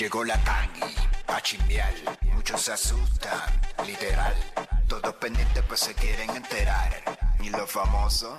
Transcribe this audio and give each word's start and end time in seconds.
Llegó 0.00 0.24
la 0.24 0.38
tangi, 0.44 0.94
pa' 1.26 1.42
chimbiar. 1.42 1.92
Muchos 2.32 2.62
se 2.62 2.72
asustan, 2.72 3.38
literal. 3.86 4.34
Todos 4.88 5.12
pendientes 5.16 5.62
pues 5.68 5.80
se 5.80 5.92
quieren 5.92 6.30
enterar. 6.30 7.02
Y 7.42 7.50
los 7.50 7.70
famosos, 7.70 8.38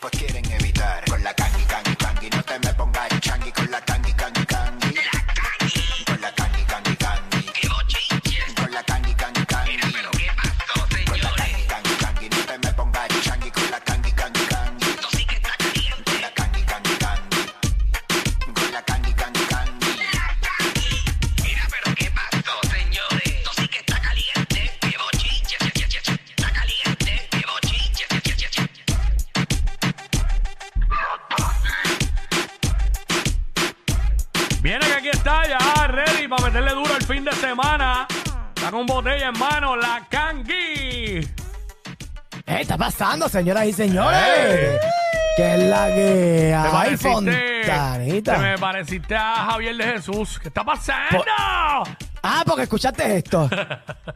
pues 0.00 0.10
quieren 0.18 0.50
evitar. 0.52 1.04
Con 1.04 1.22
la 1.22 1.34
tangi, 1.34 1.62
tangi, 1.64 1.94
tangi, 1.96 2.30
no 2.30 2.42
te 2.42 2.58
me 2.58 2.72
pongas 2.72 3.20
changi. 3.20 3.52
Con 3.52 3.70
la 3.70 3.84
tangi, 3.84 4.14
tangi, 4.14 4.46
tangi. 4.46 4.94
Está 38.64 38.76
con 38.78 38.86
botella 38.86 39.28
en 39.28 39.38
mano, 39.38 39.76
la 39.76 40.06
Kangi. 40.08 41.20
¿Qué 42.46 42.60
está 42.60 42.78
pasando, 42.78 43.28
señoras 43.28 43.66
y 43.66 43.74
señores? 43.74 44.80
¿Qué 45.36 45.54
es 45.54 45.62
la 45.68 45.86
que 45.88 46.46
Te 46.48 46.54
hay, 46.54 46.70
pareciste, 46.72 47.30
te 47.30 47.70
Fontanita? 47.70 48.38
me 48.38 48.56
pareciste 48.56 49.16
a 49.16 49.34
Javier 49.50 49.76
de 49.76 49.84
Jesús. 49.84 50.38
¿Qué 50.38 50.48
está 50.48 50.64
pasando? 50.64 51.22
Ah, 52.22 52.42
porque 52.46 52.62
escuchaste 52.62 53.16
esto. 53.18 53.50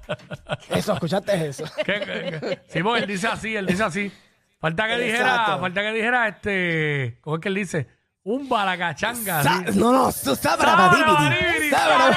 Eso, 0.71 0.95
escuchaste 0.95 1.49
eso. 1.49 1.65
¿Qué- 1.85 2.01
qué- 2.01 2.39
qué? 2.41 2.61
Sí, 2.71 2.83
porque 2.83 3.01
él 3.03 3.07
dice 3.07 3.27
así, 3.29 3.55
él 3.55 3.67
dice 3.67 3.83
así. 3.85 4.11
Falta 4.59 4.87
que 4.89 4.97
dijera, 4.97 5.29
Exacto. 5.31 5.61
falta 5.61 5.81
que 5.83 5.93
dijera 5.93 6.29
este, 6.29 7.19
¿cómo 7.21 7.37
es 7.37 7.43
que 7.43 7.49
él 7.49 7.55
dice? 7.55 7.87
Un 8.23 8.49
balacachanga. 8.49 9.43
Sa- 9.43 9.63
así. 9.67 9.79
no, 9.79 9.93
no, 9.93 10.11
su 10.11 10.35
sabra 10.37 10.71
Sabra 10.71 10.87
baribiri. 10.89 11.13
baribiri. 11.13 11.71
Sabra 11.71 12.17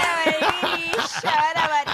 Sharabaribiri. 1.22 1.91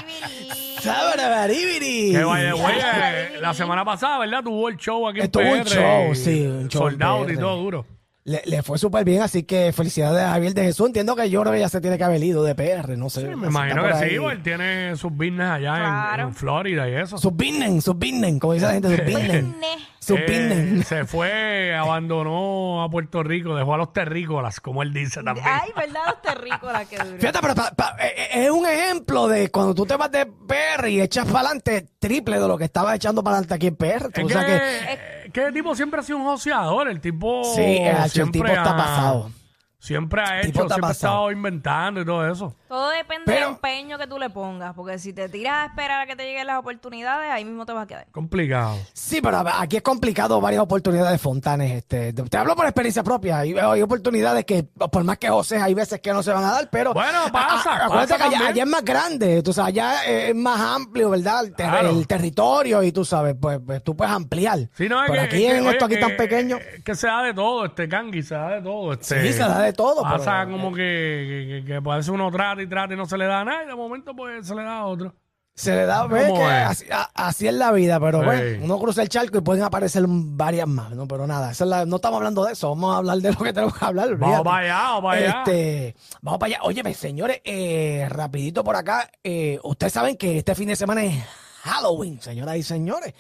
Sabra 1.48 1.64
baribiri. 1.64 2.12
Que 2.12 2.24
vaya, 2.24 2.54
güey, 2.54 2.76
eh, 2.78 3.30
la 3.42 3.54
semana 3.54 3.86
pasada, 3.86 4.20
¿verdad? 4.20 4.44
Tuvo 4.44 4.70
el 4.70 4.78
show 4.78 5.08
aquí 5.08 5.22
Estuvo 5.22 5.44
en 5.44 5.54
un 5.54 5.64
PR. 5.64 5.70
show, 5.70 6.12
y 6.12 6.16
sí, 6.16 6.42
un 6.46 6.68
show 6.70 6.88
en 6.88 6.92
Soldado 6.94 7.24
y 7.24 7.28
PR. 7.34 7.40
todo 7.40 7.58
duro. 7.58 7.86
Le, 8.28 8.42
le 8.46 8.62
fue 8.62 8.78
súper 8.78 9.06
bien, 9.06 9.22
así 9.22 9.44
que 9.44 9.72
felicidades 9.72 10.22
a 10.22 10.32
Javier 10.32 10.54
de 10.54 10.64
Jesús. 10.64 10.88
Entiendo 10.88 11.16
que 11.16 11.30
yo 11.30 11.40
creo 11.42 11.54
que 11.54 11.62
ya 11.62 11.70
se 11.70 11.80
tiene 11.80 11.98
que 11.98 12.04
haber 12.04 12.22
ido 12.22 12.44
de 12.44 12.56
PR, 12.56 12.98
no 12.98 13.10
sé. 13.10 13.22
Me 13.22 13.28
si 13.28 13.34
está 13.36 13.48
imagino 13.48 13.84
que 13.84 13.94
ahí. 13.94 14.10
sí, 14.10 14.16
porque 14.20 14.36
él 14.36 14.44
tiene 14.44 14.96
sus 14.98 15.12
business 15.14 15.48
allá 15.50 15.78
en- 15.78 15.84
Claro. 15.84 16.24
en, 16.24 16.36
Florida 16.36 16.90
y 16.90 16.96
eso. 16.96 17.18
Sus 17.18 17.32
business, 17.32 17.86
sus 17.86 17.96
business, 17.96 18.38
como 18.42 18.52
dice 18.52 18.66
la 18.66 18.74
gente, 18.74 18.90
sus 18.98 19.06
business. 19.06 19.44
Ne. 19.46 19.68
Sus 20.00 20.20
Eh, 20.20 20.26
business. 20.28 20.88
se 20.88 21.06
fue, 21.06 21.74
abandonó 21.74 22.84
a 22.84 22.90
Puerto 22.90 23.24
Rico, 23.24 23.56
dejó 23.56 23.74
a 23.74 23.78
los 23.78 23.94
terrícolas, 23.94 24.60
como 24.60 24.84
él 24.84 24.92
dice 24.94 25.24
también. 25.24 25.46
Ay, 25.50 25.70
¿verdad? 25.76 26.02
Los 26.08 26.22
terrícolas 26.22 26.88
que 26.88 26.98
duro. 26.98 27.18
Fíjate, 27.20 27.40
pero 27.42 27.56
pa- 27.56 27.72
pa- 27.72 27.96
eh, 28.00 28.14
eh, 28.18 28.46
es 28.46 28.50
un 28.52 28.66
ejemplo 28.66 29.28
de 29.30 29.50
cuando 29.52 29.74
tú 29.74 29.86
te 29.86 29.96
vas 29.96 30.12
de 30.12 30.26
PR 30.26 30.90
y 30.90 31.02
echas 31.02 31.26
para 31.28 31.40
adelante 31.48 31.88
triple 32.00 32.40
de 32.40 32.48
lo 32.48 32.58
que 32.58 32.66
estabas 32.66 32.96
echando 32.96 33.24
para 33.24 33.38
adelante 33.38 33.54
aquí 33.56 33.68
en 33.68 33.76
PR. 33.76 34.10
Es 34.14 34.24
o 34.24 34.28
que, 34.28 34.34
sea 34.34 34.46
que, 34.46 34.56
eh, 34.56 35.00
que 35.32 35.46
el 35.46 35.54
tipo 35.54 35.76
siempre 35.76 36.00
ha 36.00 36.04
sido 36.04 36.18
un 36.20 36.26
joseador, 36.26 36.90
el 36.90 37.00
tipo 37.02 37.44
sí, 37.56 37.62
el 37.62 38.10
siempre 38.10 38.42
tipo 38.42 38.48
está 38.48 38.74
ha- 38.74 38.78
pasado. 38.78 39.32
Siempre 39.80 40.22
ha 40.22 40.42
hecho, 40.42 40.68
siempre 40.68 40.88
ha 40.88 40.92
estado 40.92 41.32
inventando 41.32 42.02
y 42.02 42.06
todo 42.06 42.28
eso. 42.30 42.56
Todo 42.68 42.90
depende 42.90 43.24
Pero- 43.28 43.40
del 43.46 43.50
empeño 43.56 43.98
que 44.00 44.08
tú 44.08 44.18
le 44.18 44.30
pongas. 44.32 44.74
Porque 44.74 44.98
si 44.98 45.14
te 45.14 45.30
tiras 45.30 45.54
a 45.60 45.66
esperar 45.68 46.02
a 46.02 46.06
que 46.08 46.16
te 46.16 46.24
lleguen 46.24 46.48
las 46.48 46.58
oportunidades, 46.58 47.30
ahí 47.32 47.46
mismo 47.46 47.64
te 47.66 47.74
vas 47.74 47.84
a 47.84 47.88
quedar. 47.88 48.08
Complicado. 48.12 48.76
Sí, 48.94 49.22
pero 49.22 49.44
aquí 49.48 49.78
es 49.78 49.84
complicado 49.84 50.42
varias 50.42 50.64
oportunidades 50.64 51.12
de 51.12 51.18
Fontanes. 51.20 51.72
Este, 51.74 52.12
te 52.12 52.38
hablo 52.38 52.56
por 52.56 52.66
experiencia 52.66 53.04
propia. 53.04 53.38
Hay, 53.40 53.54
hay 53.58 53.82
oportunidades 53.84 54.44
que, 54.46 54.64
por 54.64 55.04
más 55.04 55.20
que 55.20 55.30
José, 55.30 55.58
hay 55.62 55.76
veces 55.76 56.02
que 56.02 56.12
no 56.12 56.24
se 56.24 56.32
van 56.34 56.44
a 56.44 56.52
dar, 56.54 56.70
pero. 56.72 56.94
Bueno, 56.94 57.20
pasa, 57.32 57.70
a- 57.72 57.78
a- 57.78 57.86
acuérdate 57.86 58.14
pasa 58.14 58.18
que 58.18 58.24
allá, 58.24 58.32
también. 58.32 58.52
allá 58.52 58.64
es 58.64 58.70
más 58.70 58.84
grande, 58.84 59.44
tú 59.44 59.54
sabes, 59.54 59.70
allá 59.70 60.04
es 60.06 60.36
más 60.36 60.60
amplio, 60.60 61.12
¿verdad? 61.12 61.46
El, 61.46 61.54
ter- 61.56 61.70
Claro. 61.70 61.90
el 61.92 62.08
territorio 62.08 62.82
y 62.84 62.92
tú 62.92 63.06
sabes, 63.06 63.36
pues, 63.40 63.60
pues 63.66 63.84
tú 63.84 63.96
puedes 63.96 64.12
ampliar. 64.14 64.58
Sí, 64.74 64.90
no, 64.90 65.04
es 65.04 65.10
pero 65.12 65.22
que, 65.22 65.28
aquí 65.28 65.46
es 65.46 65.52
que, 65.54 65.58
en 65.60 65.68
esto 65.68 65.86
oye, 65.86 65.96
aquí 65.96 66.02
tan 66.02 66.10
que- 66.12 66.18
pequeño. 66.18 66.58
Que 66.84 66.96
se 66.96 67.06
da 67.08 67.22
de 67.22 67.34
todo, 67.36 67.66
este 67.66 67.88
Kangi, 67.88 68.24
se 68.24 68.34
da 68.36 68.50
de 68.56 68.62
todo. 68.64 68.94
Este, 68.94 69.22
Sí, 69.22 69.34
se 69.34 69.40
da 69.40 69.60
de 69.60 69.67
todo, 69.74 70.02
Pasa 70.04 70.44
pero- 70.46 70.52
como 70.58 70.74
que, 70.74 71.64
que, 71.66 71.82
que, 71.82 72.12
uno 72.12 72.32
trata 72.32 72.62
y 72.62 72.68
trata 72.68 72.94
y 72.94 72.98
no 72.98 73.06
se 73.06 73.18
le 73.18 73.26
da 73.26 73.44
nada, 73.44 73.64
y 73.64 73.68
de 73.68 73.76
momento 73.76 74.16
pues 74.16 74.46
se 74.48 74.56
le 74.56 74.64
da 74.64 74.80
a 74.80 74.86
otro. 74.86 75.14
Se 75.56 75.76
le 75.76 75.88
da, 75.88 76.02
¿Cómo 76.08 76.36
que 76.38 76.44
así, 76.44 76.86
a- 76.92 77.10
así 77.16 77.48
es 77.48 77.54
la 77.56 77.72
vida, 77.72 78.00
pero 78.00 78.20
Sí. 78.20 78.26
bueno, 78.26 78.66
uno 78.66 78.78
cruza 78.78 79.02
el 79.02 79.10
charco 79.10 79.40
y 79.40 79.42
pueden 79.42 79.64
aparecer 79.64 80.04
varias 80.08 80.68
más, 80.68 80.92
¿no? 80.92 81.08
Pero 81.08 81.26
nada, 81.26 81.50
esa 81.52 81.64
es 81.64 81.70
la- 81.72 81.86
no 81.88 81.96
estamos 81.96 82.18
hablando 82.18 82.46
de 82.46 82.54
eso, 82.54 82.70
vamos 82.70 82.94
a 82.94 82.98
hablar 83.00 83.18
de 83.18 83.32
lo 83.32 83.40
que 83.40 83.54
tenemos 83.54 83.76
que 83.76 83.84
hablar. 83.86 84.16
Vamos 84.18 84.42
para 84.44 84.58
allá, 84.58 84.76
vamos 84.84 85.02
para 85.04 85.18
allá. 85.18 85.44
Este, 85.46 85.96
vamos 86.22 86.40
para 86.40 86.54
allá. 86.56 86.60
Óyeme, 86.64 86.94
señores, 86.94 87.42
eh, 87.44 88.06
rapidito 88.08 88.64
por 88.64 88.76
acá, 88.76 89.10
eh, 89.24 89.60
ustedes 89.64 89.94
saben 89.94 90.16
que 90.16 90.38
este 90.38 90.54
fin 90.54 90.68
de 90.68 90.76
semana 90.76 91.04
es 91.04 91.16
Halloween, 91.64 92.22
señoras 92.22 92.56
y 92.58 92.62
señores. 92.62 93.16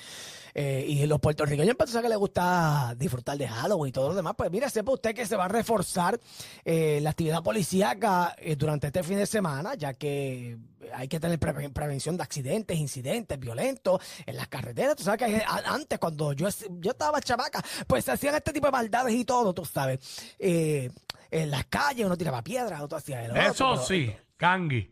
Eh, 0.59 0.85
y 0.87 1.05
los 1.05 1.19
puertorriqueños 1.19 1.75
pensan 1.75 2.01
que 2.01 2.09
les 2.09 2.17
gusta 2.17 2.95
disfrutar 2.97 3.37
de 3.37 3.47
Halloween 3.47 3.89
y 3.89 3.91
todo 3.91 4.09
lo 4.09 4.15
demás. 4.15 4.33
Pues 4.35 4.49
mira, 4.49 4.67
sepa 4.71 4.91
usted 4.91 5.13
que 5.13 5.27
se 5.27 5.35
va 5.35 5.45
a 5.45 5.47
reforzar 5.47 6.19
eh, 6.65 6.97
la 6.99 7.11
actividad 7.11 7.43
policíaca 7.43 8.35
eh, 8.39 8.55
durante 8.55 8.87
este 8.87 9.03
fin 9.03 9.17
de 9.17 9.27
semana, 9.27 9.75
ya 9.75 9.93
que 9.93 10.57
hay 10.95 11.07
que 11.07 11.19
tener 11.19 11.37
pre- 11.37 11.69
prevención 11.69 12.17
de 12.17 12.23
accidentes, 12.23 12.75
incidentes 12.75 13.39
violentos 13.39 14.01
en 14.25 14.35
las 14.35 14.47
carreteras. 14.47 14.95
Tú 14.95 15.03
sabes 15.03 15.19
que 15.27 15.43
antes, 15.65 15.99
cuando 15.99 16.33
yo, 16.33 16.47
yo 16.79 16.89
estaba 16.91 17.21
chamaca, 17.21 17.63
pues 17.85 18.05
se 18.05 18.13
hacían 18.13 18.33
este 18.33 18.51
tipo 18.51 18.65
de 18.65 18.71
maldades 18.71 19.13
y 19.13 19.25
todo, 19.25 19.53
tú 19.53 19.63
sabes. 19.63 19.99
Eh, 20.39 20.89
en 21.29 21.51
las 21.51 21.65
calles 21.65 22.03
uno 22.07 22.17
tiraba 22.17 22.41
piedras, 22.41 22.81
otro 22.81 22.97
hacía 22.97 23.23
el 23.23 23.29
otro, 23.29 23.43
Eso 23.43 23.69
pero- 23.73 23.85
sí, 23.85 24.11
Kangi. 24.37 24.91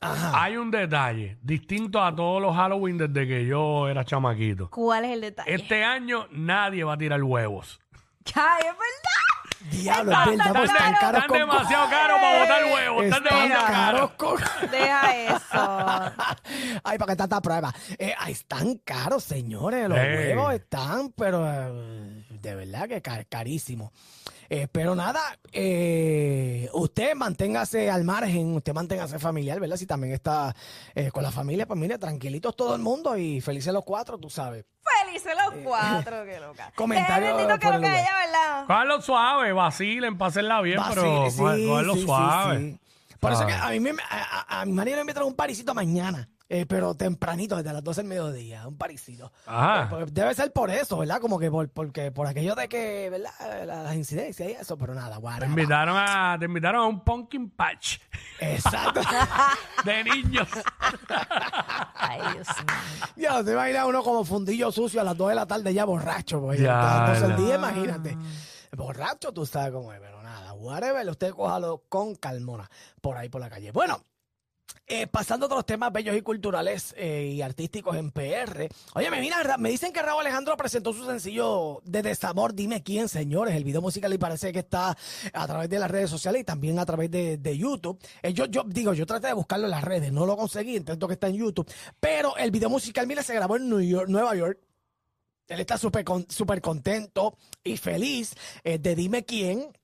Ajá. 0.00 0.42
Hay 0.42 0.56
un 0.56 0.70
detalle 0.70 1.38
distinto 1.42 2.02
a 2.02 2.14
todos 2.14 2.40
los 2.42 2.54
Halloween 2.54 2.98
desde 2.98 3.26
que 3.26 3.46
yo 3.46 3.88
era 3.88 4.04
chamaquito. 4.04 4.70
¿Cuál 4.70 5.06
es 5.06 5.12
el 5.12 5.20
detalle? 5.22 5.54
Este 5.54 5.84
año 5.84 6.26
nadie 6.30 6.84
va 6.84 6.94
a 6.94 6.98
tirar 6.98 7.22
huevos. 7.22 7.80
Ay, 8.34 8.60
es 8.60 8.64
verdad. 8.66 9.70
Diablo, 9.70 10.12
es 10.12 10.18
Están 10.18 10.36
verdad, 10.36 10.52
tan 10.52 10.64
están 10.64 10.76
caros. 10.78 11.00
caros 11.00 11.14
Están 11.22 11.28
con 11.28 11.38
demasiado 11.38 11.90
caros 11.90 12.18
para 12.20 12.40
botar 12.40 12.64
huevos. 12.66 13.04
Están 13.04 13.22
Están 13.26 13.48
demasiado 13.48 13.66
caros 13.66 14.10
caros. 14.10 14.40
con... 14.60 14.70
Deja 14.70 15.16
eso. 15.16 16.12
Ay, 16.84 16.98
para 16.98 17.12
que 17.12 17.16
tanta 17.16 17.40
prueba. 17.40 17.74
Eh, 17.98 18.14
ay, 18.18 18.32
están 18.32 18.76
caros, 18.84 19.24
señores. 19.24 19.88
Los 19.88 19.98
Ey. 19.98 20.28
huevos 20.28 20.54
están, 20.54 21.10
pero 21.16 21.44
eh, 21.50 22.26
de 22.30 22.54
verdad 22.54 22.86
que 22.88 23.00
car- 23.02 23.26
carísimo. 23.26 23.92
Eh, 24.48 24.68
pero 24.70 24.94
nada, 24.94 25.20
eh, 25.52 26.68
usted 26.72 27.14
manténgase 27.14 27.90
al 27.90 28.04
margen, 28.04 28.54
usted 28.54 28.72
manténgase 28.72 29.18
familiar, 29.18 29.58
¿verdad? 29.60 29.76
Si 29.76 29.86
también 29.86 30.12
está 30.14 30.54
eh, 30.94 31.10
con 31.10 31.22
la 31.22 31.30
familia, 31.32 31.66
pues 31.66 31.78
mire, 31.78 31.98
tranquilitos 31.98 32.54
todo 32.56 32.74
el 32.76 32.82
mundo 32.82 33.16
y 33.16 33.40
felices 33.40 33.72
los 33.72 33.84
cuatro, 33.84 34.18
tú 34.18 34.30
sabes. 34.30 34.64
Felices 35.04 35.32
los 35.44 35.62
cuatro, 35.64 36.24
qué 36.26 36.40
loca. 36.40 36.72
Comentario 36.74 37.36
Qué 37.36 37.42
que 37.58 37.70
lo 37.70 37.80
que 37.80 37.86
ella, 37.86 38.10
¿verdad? 38.26 38.66
Cóganlo 38.66 39.02
suave, 39.02 39.52
vacilen, 39.52 40.16
pásenla 40.18 40.60
bien, 40.62 40.80
pero 40.88 41.24
sí, 41.26 41.30
sí, 41.32 41.38
cóganlo 41.38 41.94
sí, 41.94 42.00
sí, 42.00 42.06
suave. 42.06 42.58
sí. 42.58 42.80
Por 43.18 43.32
eso 43.32 43.46
que 43.46 43.52
a 43.54 43.68
mí 43.70 43.80
me, 43.80 43.90
a, 43.90 43.96
a- 44.48 44.60
a 44.60 44.64
mi 44.66 44.72
marido 44.72 44.96
le 44.96 45.00
invitan 45.02 45.24
un 45.24 45.34
parisito 45.34 45.74
mañana. 45.74 46.28
Eh, 46.48 46.64
pero 46.66 46.94
tempranito, 46.94 47.56
desde 47.56 47.72
las 47.72 47.82
12 47.82 48.02
del 48.02 48.08
mediodía, 48.08 48.68
un 48.68 48.76
parisito. 48.76 49.32
Ajá. 49.46 49.90
Eh, 50.00 50.06
debe 50.12 50.32
ser 50.34 50.52
por 50.52 50.70
eso, 50.70 50.96
¿verdad? 50.98 51.20
Como 51.20 51.38
que 51.38 51.50
por, 51.50 51.68
porque, 51.70 52.10
por 52.12 52.26
aquello 52.26 52.54
de 52.54 52.68
que, 52.68 53.10
¿verdad? 53.10 53.64
Las 53.66 53.94
incidencias 53.96 54.48
y 54.48 54.52
eso, 54.52 54.76
pero 54.78 54.94
nada, 54.94 55.16
Te 55.16 55.20
guarda. 55.20 55.46
invitaron 55.46 55.96
a, 55.98 56.36
te 56.38 56.44
invitaron 56.44 56.82
a 56.82 56.86
un 56.86 57.00
pumpkin 57.04 57.50
patch 57.50 57.98
Exacto. 58.40 59.00
de 59.84 60.04
niños. 60.04 60.48
Ay, 61.94 62.20
Dios 62.34 62.46
mío. 62.48 63.06
ya, 63.16 63.42
se 63.44 63.52
imagina 63.52 63.86
uno 63.86 64.02
como 64.02 64.24
fundillo 64.24 64.70
sucio 64.72 65.00
a 65.00 65.04
las 65.04 65.16
2 65.16 65.30
de 65.30 65.34
la 65.34 65.46
tarde 65.46 65.72
ya 65.74 65.84
borracho, 65.84 66.40
pues. 66.40 66.60
Ya, 66.60 66.80
a 67.04 67.08
las 67.08 67.20
12 67.20 67.20
del 67.22 67.30
la- 67.30 67.36
día, 67.36 67.54
imagínate. 67.56 68.16
Borracho, 68.76 69.32
tú 69.32 69.46
sabes 69.46 69.72
cómo 69.72 69.92
es, 69.92 70.00
pero 70.00 70.22
nada, 70.22 70.52
whatever, 70.52 71.08
usted 71.08 71.30
cójalo 71.32 71.84
con 71.88 72.14
calmona 72.14 72.68
por 73.00 73.16
ahí 73.16 73.28
por 73.28 73.40
la 73.40 73.48
calle. 73.48 73.72
Bueno, 73.72 74.02
eh, 74.88 75.06
pasando 75.06 75.46
a 75.46 75.48
otros 75.48 75.66
temas 75.66 75.92
bellos 75.92 76.16
y 76.16 76.22
culturales 76.22 76.94
eh, 76.96 77.32
y 77.34 77.42
artísticos 77.42 77.96
en 77.96 78.10
PR. 78.12 78.68
Oye, 78.94 79.10
me, 79.10 79.20
mira, 79.20 79.42
Ra- 79.42 79.58
me 79.58 79.68
dicen 79.70 79.92
que 79.92 80.00
Raúl 80.02 80.20
Alejandro 80.20 80.56
presentó 80.56 80.92
su 80.92 81.04
sencillo 81.04 81.80
de 81.84 82.02
Desamor, 82.02 82.54
dime 82.54 82.82
quién, 82.82 83.08
señores. 83.08 83.54
El 83.56 83.64
video 83.64 83.80
musical 83.82 84.12
y 84.14 84.18
parece 84.18 84.52
que 84.52 84.60
está 84.60 84.96
a 85.32 85.46
través 85.46 85.68
de 85.68 85.78
las 85.78 85.90
redes 85.90 86.08
sociales 86.10 86.42
y 86.42 86.44
también 86.44 86.78
a 86.78 86.86
través 86.86 87.10
de, 87.10 87.36
de 87.36 87.58
YouTube. 87.58 87.98
Eh, 88.22 88.32
yo, 88.32 88.46
yo 88.46 88.62
digo, 88.64 88.92
yo 88.94 89.06
traté 89.06 89.26
de 89.28 89.32
buscarlo 89.32 89.64
en 89.66 89.72
las 89.72 89.82
redes, 89.84 90.12
no 90.12 90.24
lo 90.24 90.36
conseguí, 90.36 90.76
intento 90.76 91.08
que 91.08 91.14
está 91.14 91.26
en 91.28 91.36
YouTube. 91.36 91.68
Pero 91.98 92.36
el 92.36 92.50
video 92.52 92.70
musical, 92.70 93.06
mira, 93.06 93.22
se 93.22 93.34
grabó 93.34 93.56
en 93.56 93.68
New 93.68 93.80
York, 93.80 94.08
Nueva 94.08 94.36
York. 94.36 94.58
Él 95.48 95.60
está 95.60 95.78
súper 95.78 96.04
súper 96.28 96.60
contento 96.60 97.36
y 97.62 97.76
feliz 97.76 98.34
eh, 98.64 98.78
de 98.78 98.94
Dime 98.96 99.24
quién. 99.24 99.76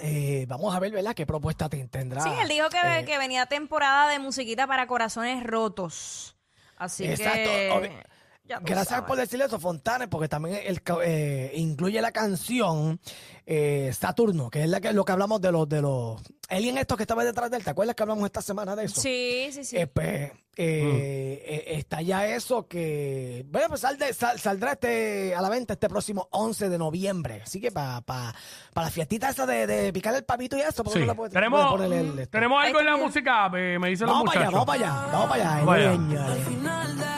Eh, 0.00 0.44
vamos 0.48 0.74
a 0.74 0.80
ver, 0.80 0.92
¿verdad? 0.92 1.14
¿Qué 1.14 1.26
propuesta 1.26 1.68
te- 1.68 1.86
tendrá? 1.88 2.22
Sí, 2.22 2.30
él 2.42 2.48
dijo 2.48 2.68
que, 2.68 2.78
eh, 3.00 3.04
que 3.04 3.18
venía 3.18 3.46
temporada 3.46 4.08
de 4.10 4.18
musiquita 4.18 4.66
para 4.66 4.86
corazones 4.86 5.42
rotos. 5.44 6.36
Así 6.76 7.06
Exacto. 7.06 7.50
que. 7.50 8.02
Gracias 8.48 8.88
sabes. 8.88 9.06
por 9.06 9.16
decirle 9.16 9.44
eso, 9.46 9.58
Fontanes, 9.60 10.08
porque 10.08 10.28
también 10.28 10.60
el, 10.64 10.80
eh, 11.04 11.52
incluye 11.56 12.00
la 12.00 12.12
canción 12.12 13.00
eh, 13.44 13.92
Saturno, 13.98 14.50
que 14.50 14.62
es 14.64 14.68
la 14.68 14.80
que, 14.80 14.92
lo 14.92 15.04
que 15.04 15.12
hablamos 15.12 15.40
de 15.40 15.52
los 15.52 15.68
de 15.68 15.80
los 15.82 16.20
alien 16.48 16.78
estos 16.78 16.96
que 16.96 17.02
estaba 17.04 17.24
detrás 17.24 17.50
de 17.50 17.56
él. 17.58 17.64
¿Te 17.64 17.70
acuerdas 17.70 17.94
que 17.96 18.02
hablamos 18.02 18.24
esta 18.24 18.42
semana 18.42 18.76
de 18.76 18.84
eso? 18.84 19.00
Sí, 19.00 19.48
sí, 19.52 19.64
sí. 19.64 19.76
Eh, 19.76 19.86
pues, 19.88 20.32
eh, 20.58 21.42
eh, 21.44 21.64
está 21.76 22.00
ya 22.02 22.26
eso 22.26 22.66
que 22.66 23.44
bueno 23.48 23.68
pues 23.68 23.80
sal 23.82 23.98
de- 23.98 24.14
sal- 24.14 24.38
saldrá 24.40 24.72
este 24.72 25.34
a 25.34 25.42
la 25.42 25.48
venta 25.50 25.74
este 25.74 25.86
próximo 25.88 26.28
11 26.30 26.68
de 26.70 26.78
noviembre 26.78 27.42
así 27.44 27.60
que 27.60 27.70
para 27.70 28.00
para 28.00 28.32
la 28.74 28.90
fiestita 28.90 29.28
esa 29.28 29.44
de, 29.44 29.66
de 29.66 29.92
picar 29.92 30.14
el 30.14 30.24
papito 30.24 30.56
y 30.56 30.62
eso 30.62 30.82
¿por 30.82 30.94
qué 30.94 31.00
Sí. 31.00 31.04
no 31.06 31.14
puede- 31.14 31.30
Tenemos, 31.30 31.66
ponerle 31.70 32.00
el- 32.00 32.18
esto? 32.20 32.30
tenemos 32.30 32.64
algo 32.64 32.80
en 32.80 32.86
la 32.86 32.96
música, 32.96 33.48
me 33.50 33.88
dicen 33.88 34.06
los 34.06 34.16
vamos 34.16 34.32
para 34.34 34.40
allá 34.48 34.50
vamos 34.50 34.66
para 34.66 34.78
allá 34.78 35.12
vamos 35.12 35.28
para 35.28 35.42
allá 35.56 35.64
Vamos 35.64 35.74
allá. 35.74 35.92
señores. 35.92 36.46
final 36.48 36.96
de 36.98 37.15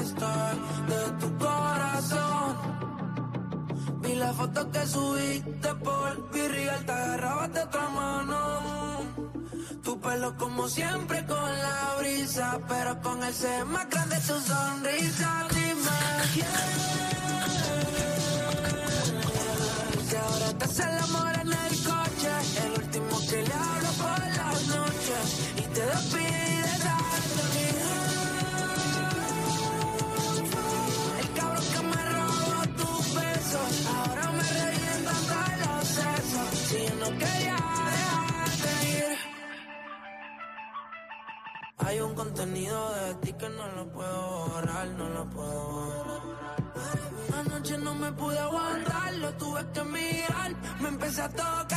estoy 0.00 0.54
de 0.88 1.02
tu 1.20 1.38
corazón. 1.38 2.56
Vi 4.02 4.14
la 4.14 4.32
foto 4.32 4.70
que 4.70 4.86
subiste 4.86 5.74
por 5.86 6.30
Virreal, 6.32 6.84
te 6.84 6.92
agarrabas 6.92 7.52
de 7.52 7.62
otra 7.62 7.88
mano. 7.88 8.40
Tu 9.82 10.00
pelo 10.00 10.36
como 10.36 10.68
siempre 10.68 11.24
con 11.26 11.50
la 11.66 11.94
brisa, 11.98 12.58
pero 12.68 13.00
con 13.00 13.22
el 13.22 13.34
ser 13.34 13.64
más 13.66 13.88
grande 13.88 14.16
tu 14.16 14.36
sonrisa. 14.40 15.46
Dime 15.54 15.98
quién. 16.34 16.46
Que 20.08 20.16
ahora 20.18 20.58
te 20.58 20.64
hace 20.64 20.82
el 20.82 20.98
amor 20.98 21.32
en 21.42 21.52
el 21.64 21.74
coche, 21.90 22.32
el 22.64 22.72
último 22.82 23.20
que 23.28 23.42
le 23.48 23.54
hablo 23.54 23.90
por 24.02 24.20
las 24.38 24.66
noches 24.66 25.24
y 25.56 25.62
te 25.74 25.86
despide 25.86 26.29
no 44.66 45.08
lo 45.08 45.24
puedo 45.30 45.68
borrar. 45.72 46.20
Anoche 47.38 47.78
no 47.78 47.94
me 47.94 48.12
pude 48.12 48.38
aguantar, 48.38 49.14
lo 49.14 49.32
tuve 49.34 49.64
que 49.72 49.84
mirar. 49.84 50.54
Me 50.80 50.88
empecé 50.88 51.22
a 51.22 51.28
tocar 51.28 51.69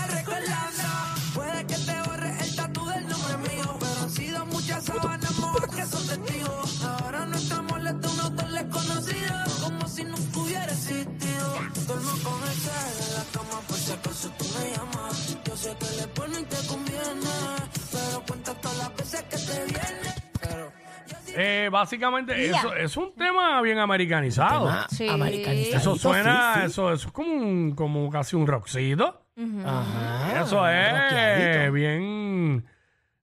Eh, 21.36 21.70
básicamente, 21.72 22.46
eso 22.50 22.74
es 22.76 22.96
un 22.98 23.14
tema 23.16 23.62
bien 23.62 23.80
americanizado. 23.80 24.66
Tema 24.68 24.88
Sí. 24.90 25.08
americanizadito, 25.10 25.78
Eso 25.78 25.96
suena, 25.96 26.54
sí, 26.56 26.60
sí. 26.62 26.66
Eso, 26.68 26.92
eso 26.94 27.08
es 27.08 27.14
como, 27.14 27.34
un- 27.34 27.76
como 27.76 28.10
casi 28.10 28.36
un 28.36 28.48
rockcito. 28.48 29.22
Ajá, 29.66 30.42
eso 30.42 30.68
es 30.70 30.92
rockeadito. 30.92 31.72
bien, 31.74 32.66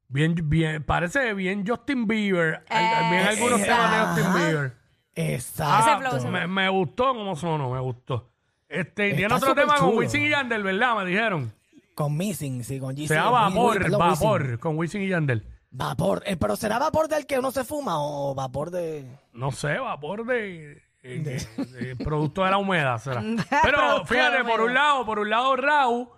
bien, 0.08 0.34
bien, 0.44 0.82
parece 0.82 1.34
bien 1.34 1.64
Justin 1.66 2.06
Bieber. 2.06 2.64
Al- 2.68 2.82
Eh, 2.84 3.10
bien 3.10 3.26
algunos 3.26 3.62
temas 3.62 4.16
de 4.16 4.22
Justin. 4.22 4.34
Bieber. 4.42 4.72
exacto 5.14 5.90
Ese 5.90 5.98
flow, 6.00 6.16
ese 6.18 6.28
me, 6.30 6.46
me 6.46 6.68
gustó 6.68 7.14
como 7.14 7.36
sonó, 7.36 7.70
me 7.70 7.80
gustó. 7.80 8.30
Este, 8.68 9.08
y 9.08 9.16
tiene 9.16 9.34
Está 9.34 9.36
otro 9.50 9.54
tema 9.54 9.76
con 9.76 9.88
chulo. 9.90 9.98
Wisin 9.98 10.22
y 10.22 10.28
Yandel, 10.30 10.62
¿verdad? 10.62 10.96
Me 10.96 11.04
dijeron. 11.06 11.52
con 11.94 12.16
Missing 12.16 12.64
sí 12.64 12.78
con 12.78 12.94
GC 12.94 13.08
Se 13.08 13.14
llama 13.14 13.48
Vapor. 13.48 13.90
Vapor, 13.90 14.58
con 14.58 14.78
Wisin 14.78 15.02
y 15.02 15.08
Yandel. 15.08 15.44
Vapor 15.70 16.22
Eh, 16.26 16.36
pero 16.36 16.56
será 16.56 16.78
vapor 16.78 17.08
del 17.08 17.26
que 17.26 17.38
uno 17.38 17.50
se 17.50 17.64
fuma 17.64 17.94
o 17.98 18.34
vapor 18.34 18.70
de 18.70 19.04
No 19.32 19.52
sé, 19.52 19.78
vapor 19.78 20.24
de, 20.26 20.82
eh, 21.02 21.18
de 21.56 21.96
producto 21.96 22.44
de 22.44 22.50
la 22.50 22.58
humedad 22.58 22.98
será. 22.98 23.20
Pero 23.62 23.78
Producto 23.78 24.14
de 24.14 24.20
la 24.20 24.28
fíjate, 24.30 24.44
por 24.44 24.60
un 24.60 24.66
humedad. 24.70 24.74
lado, 24.82 25.06
por 25.06 25.18
un 25.18 25.30
lado 25.30 25.56
Raúl 25.56 26.08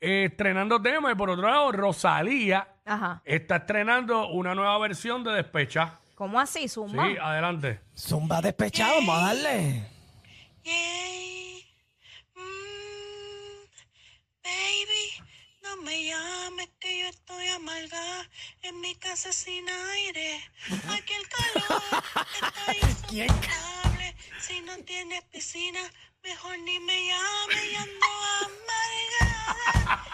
eh, 0.00 0.26
estrenando 0.30 0.80
tema 0.80 1.10
y 1.10 1.14
por 1.14 1.30
otro 1.30 1.48
lado 1.50 1.72
Rosalía 1.72 2.68
Ajá. 2.84 3.20
está 3.24 3.56
estrenando 3.56 4.28
una 4.28 4.54
nueva 4.54 4.78
versión 4.78 5.24
de 5.24 5.32
Despecha. 5.32 5.98
¿Cómo 6.14 6.38
así, 6.40 6.62
Sí, 6.62 6.68
Zumba? 6.68 7.04
adelante. 7.20 7.80
zumba 7.96 8.40
despechado 8.40 8.94
vamos 8.96 9.18
a 9.22 9.26
darle 9.28 9.88
Yay. 10.64 11.64
Mm, 12.34 13.64
baby, 14.42 14.97
no 15.68 15.82
me 15.82 16.04
llames 16.04 16.68
que 16.80 17.00
yo 17.00 17.08
estoy 17.08 17.48
amargada 17.48 18.28
en 18.62 18.80
mi 18.80 18.94
casa 18.96 19.32
sin 19.32 19.68
aire. 19.68 20.40
Aquí 20.90 21.12
el 21.14 21.28
calor 21.28 21.82
está 22.34 22.74
insoportable. 22.88 24.16
Si 24.40 24.60
no 24.62 24.76
tienes 24.84 25.22
piscina, 25.24 25.80
mejor 26.22 26.58
ni 26.60 26.78
me 26.80 27.08
llames 27.08 27.64
y 27.70 27.74
ando 27.76 28.06
amargada. 28.46 30.04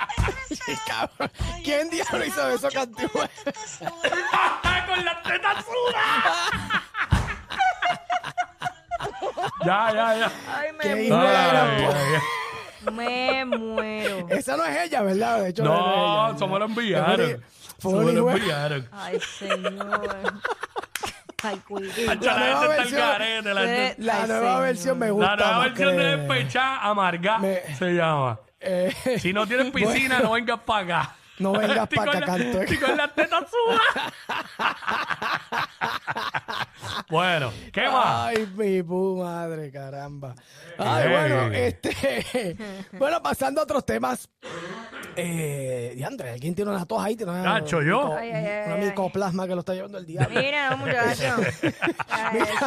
Cabrón, 0.86 1.30
¿quién 1.62 1.90
diablo 1.90 2.24
hizo 2.24 2.50
eso, 2.50 2.68
Cantú? 2.70 3.08
¡Con 3.08 5.04
las 5.04 5.22
tetas 5.22 5.64
sudas! 5.64 6.02
ya, 9.64 9.92
ya, 9.92 10.18
ya. 10.18 10.32
Ay, 10.48 10.70
Qué 10.80 10.94
me 10.94 11.02
hijo 11.04 11.16
de 11.16 11.32
la 11.32 11.46
gran. 11.48 12.22
Me 12.92 13.44
muero. 13.44 14.26
Esa 14.28 14.56
no 14.56 14.64
es 14.64 14.76
ella, 14.86 15.02
¿verdad? 15.02 15.42
De 15.42 15.48
hecho, 15.50 15.62
No, 15.64 15.74
es 15.74 15.80
ella. 16.30 16.36
eso 16.36 16.46
me 16.48 16.58
lo 16.58 16.68
Fue 16.68 16.82
enviaron. 16.82 17.30
hijo 17.80 18.04
de- 18.04 18.32
enviaron. 18.32 18.88
Ay, 18.92 19.20
señor. 19.38 20.40
Ay, 21.42 21.60
La 22.22 22.38
nueva 22.38 22.66
versión- 22.68 23.00
la 23.98 23.98
La 23.98 24.26
nueva 24.26 24.60
versión 24.60 24.98
me 24.98 25.10
gusta. 25.10 25.36
La 25.36 25.36
nueva 25.44 25.58
versión 25.64 25.90
que- 25.90 26.02
de 26.02 26.16
Despecha 26.16 26.78
Amarga 26.88 27.38
Me- 27.38 27.62
se 27.76 27.92
llama. 27.92 28.38
Eh, 28.60 28.94
Si 29.18 29.32
no 29.34 29.46
tienes 29.46 29.70
piscina, 29.70 30.20
no 30.22 30.32
vengas 30.32 30.60
para 30.60 30.84
acá. 31.02 31.14
No 31.38 31.52
vengas 31.52 31.76
Estoy 31.78 31.98
pa' 31.98 32.04
con 32.04 32.16
acá, 32.16 32.20
la- 32.20 32.26
canto. 32.26 32.60
estoy 32.62 32.76
con 32.78 32.96
las 32.96 33.14
tetas 33.14 33.44
sudas. 33.50 34.12
bueno, 37.08 37.52
¿qué 37.72 37.88
más? 37.88 38.04
Ay, 38.28 38.48
mi 38.56 38.82
pu 38.82 39.16
madre, 39.22 39.70
caramba. 39.72 40.34
Ay, 40.78 41.08
bueno, 41.10 41.52
este. 41.52 42.56
bueno, 42.98 43.22
pasando 43.22 43.60
a 43.60 43.64
otros 43.64 43.84
temas. 43.84 44.28
Eh, 45.16 45.92
diandre, 45.96 46.30
¿alguien 46.30 46.54
tiene 46.54 46.70
una 46.72 46.84
tos 46.86 47.02
ahí? 47.02 47.14
¿Tiene 47.16 47.32
una, 47.32 47.42
Nacho, 47.42 47.82
yo. 47.82 48.02
mico- 48.04 48.16
Ay, 48.16 48.30
ay, 48.32 48.46
ay, 48.46 48.66
una 48.66 48.74
ay. 48.76 48.84
micoplasma 48.86 49.46
que 49.46 49.54
lo 49.54 49.60
está 49.60 49.74
llevando 49.74 49.98
el 49.98 50.06
diablo. 50.06 50.40
Mira, 50.40 50.70
no, 50.70 50.76
muchacho. 50.78 51.36
Ay, 52.08 52.38
eso. 52.40 52.66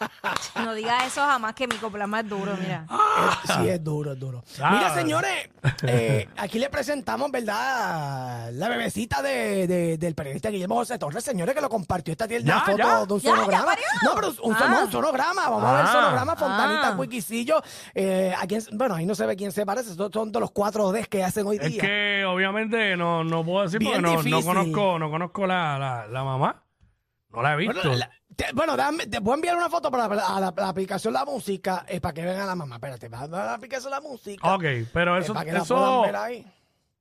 No 0.64 0.74
diga 0.74 1.04
eso 1.06 1.20
jamás 1.22 1.54
que 1.54 1.66
mi 1.66 1.76
coplasma 1.76 2.20
es 2.20 2.28
duro, 2.28 2.54
mira. 2.60 2.86
Eh, 2.90 3.52
sí, 3.54 3.68
es 3.68 3.82
duro, 3.82 4.12
es 4.12 4.18
duro. 4.18 4.42
Ah. 4.62 4.70
Mira, 4.72 4.94
señores, 4.94 5.50
eh, 5.82 6.28
aquí 6.36 6.58
le 6.58 6.68
presentamos, 6.68 7.30
¿verdad? 7.30 8.50
La 8.52 8.68
bebecita 8.68 9.22
de, 9.22 9.66
de- 9.66 9.98
del 9.98 10.14
periodista 10.14 10.50
Guillermo 10.50 10.76
José 10.76 10.98
Torres, 10.98 11.24
señores, 11.24 11.54
que 11.54 11.60
lo 11.60 11.68
compartió 11.68 12.12
esta 12.12 12.26
tierna 12.28 12.54
Ya, 12.54 12.60
foto 12.60 12.78
ya. 12.78 13.06
de 13.06 13.12
un 13.14 13.20
Ya, 13.20 13.30
ya 13.30 13.36
sonograma. 13.36 13.64
parió. 13.66 13.84
no, 14.02 14.10
pero 14.14 14.28
un, 14.28 14.34
son- 14.58 14.72
Ah. 14.72 14.80
un 14.84 14.92
sonograma. 14.92 15.48
Vamos 15.48 15.64
a 15.64 15.72
ver 15.72 15.80
el 15.82 15.86
Ah. 15.86 15.92
sonograma, 15.92 16.36
Fontanita, 16.36 16.88
Ah. 16.88 16.96
Cuiquicillo. 16.96 17.62
Eh, 17.94 18.34
a 18.38 18.46
quién- 18.46 18.64
bueno, 18.72 18.94
ahí 18.94 19.06
no 19.06 19.14
se 19.14 19.26
ve 19.26 19.36
quién 19.36 19.52
se 19.52 19.64
parece, 19.66 19.94
son, 19.94 20.12
son 20.12 20.32
de 20.32 20.40
los 20.40 20.50
cuatro 20.50 20.90
Ds 20.92 21.08
que 21.08 21.24
hacen 21.24 21.46
hoy 21.46 21.58
Es 21.60 21.70
día. 21.70 21.80
que 21.82 22.24
obviamente 22.26 22.96
no, 22.96 23.24
no 23.24 23.44
puedo 23.44 23.64
decir 23.64 23.78
Bien 23.78 23.92
porque 23.94 24.02
no, 24.06 24.12
no 24.16 24.22
difícil. 24.22 24.44
conozco, 24.44 24.98
no 24.98 25.10
conozco 25.10 25.46
la, 25.46 25.78
la, 25.78 26.06
la 26.06 26.24
mamá. 26.24 26.62
No 27.32 27.42
la 27.42 27.54
he 27.54 27.56
visto. 27.56 27.74
Bueno, 27.82 27.96
la- 27.96 28.10
te, 28.34 28.46
bueno, 28.54 28.76
dame- 28.76 29.06
te 29.06 29.20
puedo 29.20 29.34
enviar 29.36 29.56
una 29.56 29.68
foto 29.68 29.90
para 29.90 30.08
la, 30.08 30.26
a 30.36 30.40
la, 30.40 30.54
la 30.56 30.68
aplicación 30.68 31.12
La 31.14 31.24
Música 31.24 31.84
eh, 31.88 32.00
para 32.00 32.14
que 32.14 32.24
vean 32.24 32.40
a 32.40 32.46
la 32.46 32.54
mamá. 32.54 32.76
Espérate, 32.76 33.08
va 33.08 33.20
a 33.22 33.28
dar 33.28 33.46
la 33.46 33.54
aplicación 33.54 33.90
La 33.90 34.00
Música. 34.00 34.54
ok, 34.54 34.64
pero 34.92 35.16
eh, 35.16 35.20
eso, 35.20 35.34
para 35.34 35.46
que 35.46 35.52
la 35.52 35.58
eso, 35.60 35.74
puedan 35.76 36.02
ver 36.02 36.16
ahí. 36.16 36.46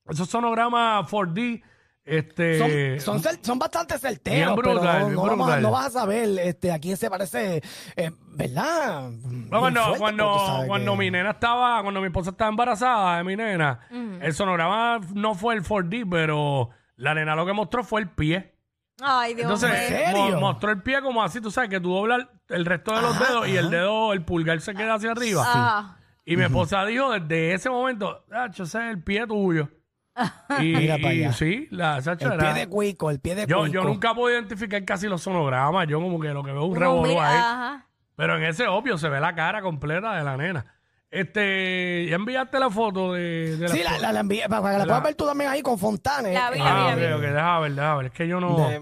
esos 0.09 0.29
sonogramas 0.29 1.05
4D, 1.09 1.63
este... 2.03 2.99
Son, 2.99 3.21
son, 3.21 3.37
son 3.43 3.59
bastante 3.59 3.97
certeros, 3.99 4.39
Bien 4.39 4.55
brutal, 4.55 4.97
pero 4.97 5.35
bien 5.45 5.61
no, 5.61 5.71
vas 5.71 5.85
a 5.87 5.89
saber 5.91 6.39
este, 6.39 6.71
a 6.71 6.79
quién 6.79 6.97
se 6.97 7.09
parece, 7.09 7.61
eh, 7.95 8.11
¿verdad? 8.35 9.09
No, 9.11 9.59
cuando, 9.59 9.81
fuerte, 9.83 9.99
cuando, 9.99 10.63
cuando 10.67 10.91
que- 10.93 10.97
mi 10.97 11.11
nena 11.11 11.31
estaba, 11.31 11.81
cuando 11.83 12.01
mi 12.01 12.07
esposa 12.07 12.31
estaba 12.31 12.49
embarazada 12.49 13.17
de 13.17 13.23
mi 13.23 13.35
nena, 13.35 13.79
el 14.21 14.33
sonograma 14.33 14.99
no 15.13 15.35
fue 15.35 15.53
el 15.55 15.63
4D, 15.63 16.07
pero 16.09 16.69
la 16.95 17.13
nena 17.13 17.35
lo 17.35 17.45
que 17.45 17.53
mostró 17.53 17.83
fue 17.83 18.01
el 18.01 18.09
pie. 18.09 18.55
Ay, 19.01 19.33
Dios 19.33 19.43
Entonces, 19.43 19.69
mío. 19.69 19.79
¿En 19.99 20.05
serio? 20.15 20.35
mo- 20.35 20.39
mostró 20.41 20.71
el 20.71 20.81
pie 20.81 21.01
como 21.01 21.23
así, 21.23 21.39
tú 21.41 21.51
sabes, 21.51 21.69
que 21.69 21.79
tú 21.79 21.91
doblas 21.93 22.27
el 22.49 22.65
resto 22.65 22.95
de 22.95 23.01
los 23.01 23.15
Ajá, 23.15 23.25
dedos 23.25 23.47
y 23.47 23.57
el 23.57 23.69
dedo, 23.69 24.13
el 24.13 24.21
pulgar 24.23 24.59
se 24.61 24.73
queda 24.75 24.95
hacia 24.95 25.11
arriba. 25.11 25.43
Ah, 25.45 25.95
Y 26.25 26.37
mi 26.37 26.43
esposa 26.43 26.85
dijo 26.85 27.11
desde 27.11 27.53
ese 27.53 27.69
momento, 27.69 28.23
"Chacho, 28.29 28.63
ese 28.63 28.77
es 28.77 28.91
el 28.91 29.03
pie 29.03 29.25
tuyo. 29.27 29.69
Y, 30.59 30.75
Mira 30.75 30.97
pa' 30.97 31.13
y 31.13 31.23
allá. 31.23 31.33
sí, 31.33 31.67
la 31.71 31.97
El 31.99 32.21
era- 32.21 32.37
pie 32.37 32.53
de 32.53 32.67
cuico, 32.67 33.09
el 33.09 33.19
pie 33.19 33.35
de 33.35 33.45
yo, 33.47 33.59
cuico. 33.59 33.73
yo 33.73 33.83
nunca 33.83 34.13
puedo 34.13 34.33
identificar 34.35 34.83
casi 34.85 35.07
los 35.07 35.21
sonogramas. 35.21 35.87
Yo 35.87 35.99
como 36.01 36.19
que 36.19 36.29
lo 36.29 36.43
que 36.43 36.51
veo 36.51 36.61
es 36.61 36.65
un 36.65 36.71
Uno 36.71 36.79
revolú 36.79 37.07
mira- 37.09 37.29
ahí. 37.29 37.37
ajá. 37.37 37.85
Pero 38.15 38.35
en 38.35 38.43
ese 38.43 38.67
obvio 38.67 38.97
se 38.97 39.07
ve 39.07 39.19
la 39.21 39.33
cara 39.33 39.61
completa 39.61 40.13
de 40.15 40.23
la 40.23 40.35
nena. 40.35 40.65
Este, 41.11 42.05
ya 42.07 42.15
enviaste 42.17 42.59
la 42.59 42.69
foto 42.69 43.13
de, 43.13 43.57
Sí, 43.71 43.81
la, 43.83 43.97
la, 43.97 44.13
la 44.13 44.19
envié, 44.19 44.47
para 44.47 44.61
que 44.61 44.67
la 44.73 44.77
La- 44.79 44.85
puedas 44.85 45.03
ver 45.03 45.15
tú 45.15 45.25
también 45.25 45.49
ahí 45.49 45.61
con 45.63 45.79
Fontanes. 45.79 46.33
La 46.35 46.51
vi, 46.51 46.59
Eh, 46.59 46.63
la 46.63 46.91
Ah, 46.91 46.95
vi, 46.95 47.03
ok, 47.05 47.11
ok, 47.15 47.21
déjame 47.21 47.61
ver, 47.61 47.71
déjame 47.75 47.97
ver. 47.97 48.05
Es 48.07 48.11
que 48.11 48.27
yo 48.27 48.39
no. 48.39 48.57
de, 48.69 48.81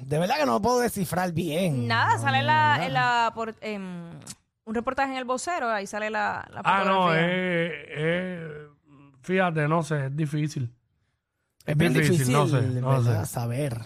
de 0.00 0.18
verdad 0.18 0.36
que 0.38 0.46
no 0.46 0.52
lo 0.54 0.62
puedo 0.62 0.80
descifrar 0.80 1.32
bien. 1.32 1.86
Nada, 1.86 2.18
sale 2.18 2.38
en 2.38 2.46
la, 2.46 2.86
en 2.86 2.92
la 2.92 3.32
por- 3.34 3.54
em, 3.60 4.10
un 4.64 4.74
reportaje 4.74 5.12
en 5.12 5.18
el 5.18 5.24
vocero, 5.24 5.70
ahí 5.70 5.86
sale 5.86 6.10
la, 6.10 6.44
la 6.52 6.60
ah, 6.64 6.82
no, 6.84 7.02
fotografía. 7.02 7.26
es, 7.26 7.72
es- 7.96 8.40
Fíjate, 9.22 9.68
no 9.68 9.82
sé, 9.84 10.06
es 10.06 10.16
difícil. 10.16 10.72
Es 11.66 11.76
bien 11.76 11.92
difícil, 11.92 12.12
difícil, 12.26 12.32
no 12.34 12.46
sé, 12.48 12.62
no 12.80 12.88
¿verdad? 12.90 13.24
sé. 13.24 13.30
saber. 13.32 13.78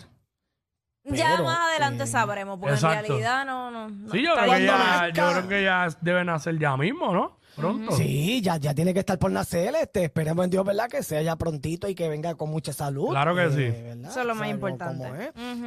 Ya 1.07 1.33
Pero, 1.33 1.45
más 1.45 1.59
adelante 1.71 2.05
eh, 2.05 2.07
sabremos, 2.07 2.59
porque 2.59 2.75
exacto. 2.77 2.99
en 3.01 3.07
realidad 3.09 3.45
no, 3.45 3.71
no, 3.71 3.91
no 3.91 4.11
Sí, 4.11 4.23
creo, 4.23 4.37
que 4.37 4.65
ya, 4.65 5.09
yo 5.13 5.31
creo 5.33 5.49
que 5.49 5.63
ya 5.65 5.89
deben 6.01 6.31
hacer 6.31 6.59
ya 6.59 6.77
mismo, 6.79 7.13
¿no? 7.13 7.37
Pronto. 7.57 7.93
Sí, 7.93 8.41
ya, 8.43 8.57
ya 8.57 8.75
tiene 8.75 8.93
que 8.93 9.01
estar 9.01 9.19
por 9.19 9.31
nacer. 9.31 9.75
Este, 9.81 10.05
esperemos 10.05 10.45
en 10.45 10.51
Dios, 10.51 10.65
¿verdad? 10.65 10.89
Que 10.89 11.03
sea 11.03 11.23
ya 11.23 11.37
prontito 11.37 11.89
y 11.89 11.95
que 11.95 12.09
venga 12.09 12.35
con 12.35 12.51
mucha 12.51 12.73
salud. 12.73 13.11
Claro 13.11 13.35
que 13.35 13.45
eh, 13.45 13.51
sí. 13.51 13.83
¿verdad? 13.83 14.11
Eso 14.11 14.21
es 14.21 14.27
lo 14.27 14.35
más 14.35 14.49
importante. 14.49 15.05
cómo 15.09 15.15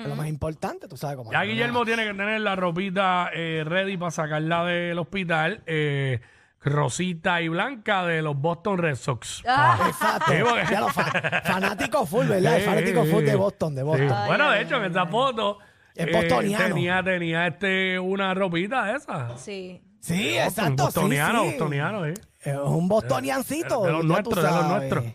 es. 0.02 0.08
Lo 0.08 0.16
más 0.16 0.28
importante, 0.28 0.88
tú 0.88 0.98
sabes 0.98 1.16
cómo 1.18 1.32
Ya 1.32 1.44
es, 1.44 1.50
Guillermo 1.50 1.86
tiene 1.86 2.04
que 2.04 2.14
tener 2.14 2.42
la 2.42 2.56
ropita 2.56 3.30
eh, 3.34 3.64
ready 3.66 3.98
para 3.98 4.12
sacarla 4.12 4.66
del 4.66 4.98
hospital. 5.00 5.64
eh, 5.66 6.20
rosita 6.60 7.42
y 7.42 7.48
blanca 7.48 8.04
de 8.06 8.22
los 8.22 8.36
Boston 8.36 8.78
Red 8.80 8.96
Sox. 8.96 9.44
Ah. 9.48 9.78
Exacto. 9.88 10.26
Sí, 10.34 10.38
porque- 10.44 10.66
Ya 10.74 10.80
lo 10.82 10.90
fa- 10.90 11.42
fanático 11.46 12.06
full, 12.06 12.26
¿verdad? 12.28 12.56
El 12.56 12.62
Sí, 12.62 12.68
fanático 12.68 13.06
full 13.06 13.24
de 13.24 13.36
Boston, 13.36 13.76
de 13.76 13.82
Sí. 13.82 13.86
Boston. 13.88 14.18
Bueno, 14.28 14.52
de 14.52 14.62
hecho, 14.64 14.76
en 14.78 14.92
esa 14.92 15.06
foto 15.06 15.60
Es 15.96 16.08
eh, 16.08 16.12
bostoniano. 16.14 16.66
tenía, 16.76 17.04
tenía 17.04 17.48
este, 17.48 17.98
una 18.00 18.34
ropita 18.34 18.94
esa. 18.96 19.38
Sí. 19.38 19.82
Sí, 20.00 20.38
exacto. 20.38 20.84
Bostoniano, 20.86 21.40
sí, 21.42 21.46
sí. 21.46 21.52
bostoniano, 21.52 22.06
eh. 22.06 22.14
Es 22.42 22.56
un 22.58 22.88
bostoniancito. 22.88 23.82
De 23.84 23.92
los 23.92 24.02
ya 24.04 24.08
tú 24.08 24.08
nuestros, 24.08 24.36
de 24.36 24.42
los 24.44 24.52
sabes. 24.52 24.70
nuestros. 24.92 25.06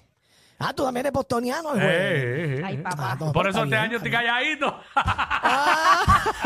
Ah, 0.64 0.72
tú 0.72 0.84
también 0.84 1.06
eres 1.06 1.12
bostoniano, 1.12 1.70
güey. 1.70 1.80
Eh, 1.82 1.86
eh, 1.88 2.56
eh. 2.58 2.62
Ay, 2.64 2.76
papá. 2.78 3.12
Ah, 3.12 3.16
no, 3.18 3.32
Por 3.32 3.42
pues, 3.42 3.46
eso 3.48 3.64
está 3.64 3.64
este 3.64 3.68
bien, 3.76 3.82
año 3.82 3.96
estoy 3.96 4.10
calladito. 4.12 4.80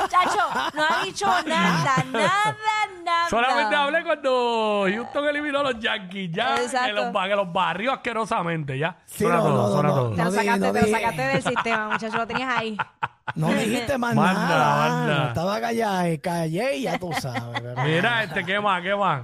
Chacho, 0.09 0.73
no 0.75 0.83
ha 0.89 1.05
dicho 1.05 1.27
nada, 1.27 2.05
nada, 2.13 2.57
nada. 3.05 3.29
Solamente 3.29 3.75
hablé 3.77 4.03
cuando 4.05 4.87
Houston 4.89 5.25
eliminó 5.29 5.61
a 5.61 5.63
los 5.65 5.79
Yankees. 5.81 6.31
Ya 6.33 6.57
Exacto. 6.57 6.87
que 6.87 6.93
los, 6.95 7.13
ba- 7.13 7.29
que 7.29 7.37
los 7.37 7.53
barrios 7.53 7.93
asquerosamente. 7.95 8.79
Ya. 8.79 8.97
Sí, 9.05 9.25
Suena 9.25 9.37
no, 9.37 9.43
todo, 9.43 9.53
no, 9.53 9.63
no, 9.63 9.73
suena 9.75 9.89
no. 9.89 9.95
todo. 9.95 10.11
Te 10.13 10.17
lo 10.17 10.25
No 10.25 10.31
di- 10.31 10.37
sacaste, 10.37 10.61
no 10.67 10.73
te 10.73 10.81
lo 10.81 10.87
di- 10.87 10.93
sacaste 10.93 11.23
del 11.23 11.43
sistema, 11.43 11.89
muchacho, 11.89 12.17
lo 12.17 12.27
tenías 12.27 12.57
ahí. 12.57 12.77
No 13.35 13.49
dijiste 13.53 13.99
más 13.99 14.15
Manda, 14.15 14.33
nada. 14.49 14.89
manda. 14.89 15.29
Estaba 15.29 15.61
callada, 15.61 16.09
eh, 16.09 16.21
callé 16.21 16.77
y 16.77 16.83
ya 16.83 16.99
tú 16.99 17.13
sabes. 17.21 17.63
Mira, 17.85 18.23
este, 18.25 18.45
¿qué 18.45 18.61
más? 18.61 18.83
¿Qué 18.83 18.95
más? 18.95 19.23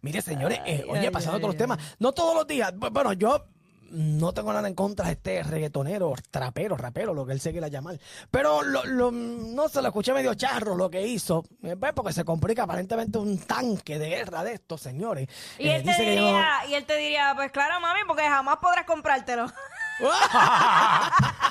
Mire, 0.00 0.22
señores, 0.22 0.60
eh, 0.64 0.84
oye, 0.88 1.10
pasando 1.10 1.36
a 1.36 1.38
otros 1.38 1.56
temas. 1.56 1.78
No 1.98 2.12
todos 2.12 2.34
los 2.34 2.46
días. 2.46 2.72
bu- 2.74 2.90
Bueno, 2.92 3.12
yo 3.12 3.46
no 3.90 4.32
tengo 4.32 4.52
nada 4.52 4.66
en 4.68 4.74
contra 4.74 5.06
de 5.06 5.12
este 5.12 5.42
reggaetonero, 5.42 6.14
trapero, 6.30 6.76
rapero, 6.78 7.12
lo 7.12 7.26
que 7.26 7.32
él 7.32 7.40
se 7.40 7.52
quiera 7.52 7.68
llamar. 7.68 7.98
Pero 8.30 8.62
lo, 8.62 8.84
lo- 8.84 9.10
no 9.12 9.68
se 9.68 9.82
lo 9.82 9.88
escuché 9.88 10.12
medio 10.14 10.34
charro 10.34 10.74
lo 10.76 10.88
que 10.90 11.02
hizo. 11.06 11.44
eh, 11.62 11.76
pues, 11.78 11.92
Porque 11.92 12.12
se 12.12 12.24
complica 12.24 12.62
aparentemente 12.62 13.18
un 13.18 13.38
tanque 13.38 13.98
de 13.98 14.08
guerra 14.08 14.44
de 14.44 14.54
estos 14.54 14.80
señores. 14.80 15.28
Y 15.58 15.68
Eh, 15.68 15.76
él, 15.76 15.82
te 15.82 15.90
dice 15.90 16.04
que 16.04 16.10
diría, 16.12 16.48
y 16.68 16.74
él 16.74 16.84
te 16.86 16.96
diría, 16.96 17.32
pues 17.36 17.50
claro, 17.52 17.80
mami, 17.80 18.00
porque 18.06 18.22
jamás 18.22 18.56
podrás 18.62 18.86
comprártelo. 18.86 19.46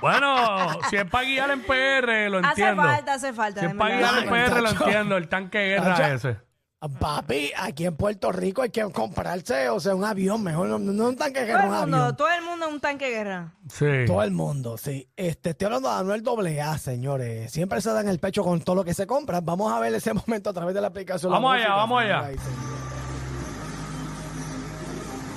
Bueno, 0.00 0.68
si 0.90 0.96
es 0.96 1.04
para 1.06 1.24
guiar 1.24 1.50
en 1.50 1.62
PR, 1.62 2.30
lo 2.30 2.38
hace 2.38 2.48
entiendo. 2.48 2.82
falta, 2.82 3.14
hace 3.14 3.32
falta. 3.32 3.60
Si 3.60 3.66
es 3.66 3.72
de 3.72 3.78
para 3.78 3.96
verdad. 3.96 4.10
guiar 4.12 4.22
en 4.24 4.50
PR, 4.52 4.60
lo 4.62 4.68
entiendo. 4.70 5.16
El 5.16 5.28
tanque 5.28 5.58
de 5.58 5.68
guerra 5.70 6.12
ese. 6.14 6.36
Papi, 7.00 7.50
aquí 7.56 7.86
en 7.86 7.96
Puerto 7.96 8.30
Rico 8.30 8.62
hay 8.62 8.70
que 8.70 8.84
comprarse, 8.92 9.68
o 9.68 9.80
sea, 9.80 9.96
un 9.96 10.04
avión, 10.04 10.44
mejor 10.44 10.68
no, 10.68 10.78
no 10.78 11.08
un 11.08 11.16
tanque 11.16 11.40
de 11.40 11.46
Todo 11.46 11.56
guerra, 11.56 11.64
el 11.64 11.72
un 11.74 11.80
mundo, 11.80 11.96
avión. 11.96 12.16
todo 12.16 12.28
el 12.30 12.44
mundo 12.44 12.66
es 12.66 12.72
un 12.72 12.80
tanque 12.80 13.04
de 13.06 13.10
guerra. 13.10 13.52
Sí. 13.68 13.86
Todo 14.06 14.22
el 14.22 14.30
mundo, 14.30 14.78
sí. 14.78 15.10
Este, 15.16 15.50
estoy 15.50 15.64
hablando 15.66 15.88
de 15.92 15.96
Anuel 15.98 16.22
AA, 16.60 16.78
señores. 16.78 17.50
Siempre 17.50 17.80
se 17.80 17.90
dan 17.92 18.06
el 18.06 18.20
pecho 18.20 18.44
con 18.44 18.60
todo 18.60 18.76
lo 18.76 18.84
que 18.84 18.94
se 18.94 19.08
compra. 19.08 19.40
Vamos 19.40 19.72
a 19.72 19.80
ver 19.80 19.92
ese 19.92 20.14
momento 20.14 20.50
a 20.50 20.52
través 20.52 20.72
de 20.72 20.80
la 20.80 20.86
aplicación. 20.86 21.32
La 21.32 21.38
Vamos 21.38 21.54
allá, 21.54 21.62
música, 21.64 21.74
vamos 21.74 22.02
allá. 22.02 22.30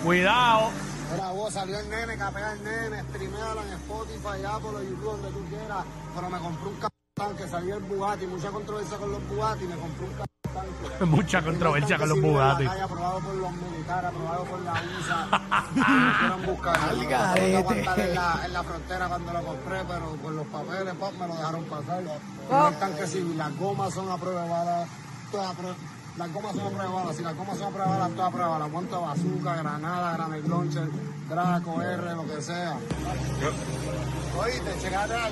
Cuidado. 0.03 0.69
Mira, 1.11 1.31
vos 1.31 1.53
salió 1.53 1.79
el 1.79 1.89
nene, 1.89 2.17
capea 2.17 2.53
el 2.53 2.63
nene, 2.63 3.01
streameala 3.03 3.61
en 3.63 3.73
Spotify, 3.73 4.43
Apple, 4.47 4.89
YouTube, 4.89 5.03
donde 5.11 5.29
tú 5.31 5.45
quieras. 5.49 5.85
Pero 6.15 6.29
me 6.29 6.39
compré 6.39 6.67
un 6.69 6.79
tanque, 7.13 7.47
salió 7.47 7.75
el 7.77 7.83
Bugatti, 7.83 8.27
mucha 8.27 8.49
controversia 8.51 8.97
con 8.97 9.11
los 9.11 9.27
Bugatti, 9.29 9.65
me 9.65 9.75
compré 9.75 10.05
un 10.05 10.13
tanque. 10.13 10.27
Mucha 11.05 11.41
controversia 11.41 11.97
con 11.97 12.09
los 12.09 12.21
Bugatti. 12.21 12.65
aprobado 12.65 13.19
por 13.21 13.33
los 13.35 13.51
militares, 13.53 14.09
aprobado 14.11 14.43
por 14.43 14.61
la 14.61 14.73
USA. 14.73 15.39
Me 16.39 16.45
buscar. 16.51 16.79
No 16.93 16.99
pude 16.99 17.55
aguantar 17.57 17.99
en 18.01 18.15
la, 18.15 18.41
en 18.45 18.53
la 18.53 18.63
frontera 18.63 19.07
cuando 19.07 19.33
lo 19.33 19.43
compré, 19.43 19.83
pero 19.87 20.05
por 20.21 20.31
los 20.33 20.47
papeles, 20.47 20.93
pop, 20.95 21.13
me 21.19 21.27
lo 21.27 21.35
dejaron 21.35 21.63
pasar. 21.65 22.03
Oh. 22.51 22.67
El 22.67 22.75
tanque 22.75 23.07
civil, 23.07 23.37
las 23.37 23.57
gomas 23.57 23.93
son 23.93 24.11
a 24.11 24.17
prueba 24.17 24.43
de 24.43 24.49
bala, 24.49 24.85
todas 25.31 25.51
a 25.51 25.53
prueba- 25.53 25.75
Las 26.17 26.33
gomas 26.33 26.55
son 26.55 26.65
a 26.65 26.69
prueba 26.69 26.83
de 26.83 26.93
bala, 26.93 27.13
si 27.13 27.23
las 27.23 27.35
gomas 27.35 27.57
son 27.57 27.67
a 27.67 27.71
prueba 27.71 27.93
de 27.93 27.99
bala, 27.99 28.15
todas 28.15 28.27
a 28.27 28.31
prueba 28.31 28.53
de 28.53 28.59
bala. 28.59 28.67
Bazooka, 29.01 29.55
granada, 29.55 30.13
granate 30.13 30.47
launcher, 30.47 30.89
Draco, 31.29 31.81
R, 31.81 32.15
lo 32.15 32.25
que 32.25 32.41
sea. 32.41 32.77
Oíste, 34.37 34.71
checate 34.81 35.13
las. 35.13 35.31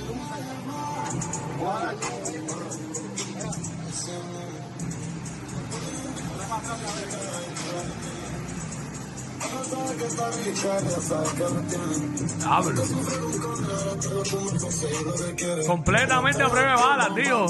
Completamente 15.68 16.44
a 16.44 16.50
prueba 16.50 16.70
de 16.70 16.76
balas, 16.76 17.16
tío. 17.16 17.46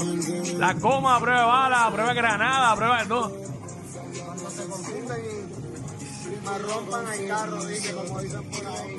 La 0.58 0.74
coma 0.74 1.16
a 1.16 1.20
prueba 1.20 1.40
de 1.40 1.46
balas, 1.46 1.80
a 1.80 1.90
prueba 1.90 2.08
de 2.10 2.14
granada, 2.14 2.70
a 2.70 2.76
prueba 2.76 3.02
de 3.02 3.06
todo. 3.06 3.30
Cuando 4.24 4.50
se 4.50 4.64
confunden 4.66 5.18
y, 5.24 5.50
me 6.46 6.58
rompan 6.58 7.12
el 7.12 7.28
carro, 7.28 7.64
dije, 7.64 7.92
como 7.92 8.20
dicen 8.20 8.44
por 8.44 8.66
ahí. 8.66 8.96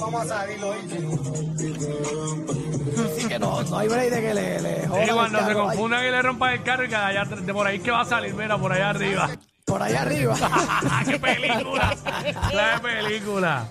Vamos 0.00 0.22
a 0.22 0.26
salir. 0.26 0.58
Así 3.04 3.28
que 3.28 3.38
no, 3.38 3.62
no 3.62 3.78
hay 3.78 3.88
break 3.88 4.10
de 4.10 4.20
que 4.20 4.34
le, 4.34 4.60
le 4.60 4.88
jodan 4.88 5.06
Y 5.06 5.08
el 5.08 5.14
cuando 5.14 5.46
se 5.46 5.54
confundan 5.54 6.06
y 6.06 6.10
le 6.10 6.22
rompan 6.22 6.52
el 6.54 6.62
carro 6.62 6.84
y 6.84 6.88
que 6.88 6.96
allá, 6.96 7.24
de 7.24 7.52
por 7.52 7.66
ahí 7.66 7.78
que 7.80 7.90
va 7.90 8.00
a 8.00 8.04
salir, 8.04 8.34
mira, 8.34 8.56
por 8.58 8.72
allá 8.72 8.90
arriba. 8.90 9.30
Por 9.68 9.82
allá 9.82 10.02
arriba. 10.02 10.34
¡Qué 11.04 11.18
película! 11.18 11.94
¡Qué 12.24 12.80
película! 12.82 13.68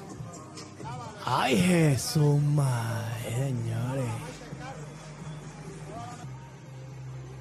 Ay, 1.26 1.58
Jesús, 1.58 2.40
madre, 2.42 3.34
señores. 3.34 4.06